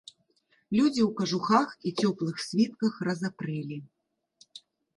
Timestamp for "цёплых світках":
1.99-2.93